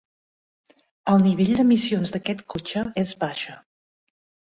El 1.11 1.19
nivell 1.27 1.51
d'emissions 1.59 2.13
d'aquest 2.15 2.41
cotxe 2.55 2.83
és 3.03 3.13
baixa. 3.25 3.59